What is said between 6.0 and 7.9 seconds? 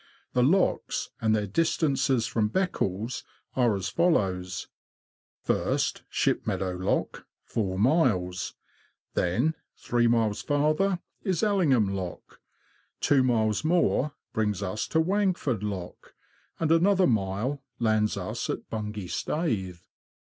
Shipmeadow Lock, four